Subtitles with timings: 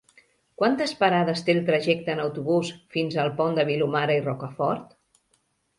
[0.61, 5.01] Quantes parades té el trajecte en autobús fins al Pont de Vilomara i Rocafort?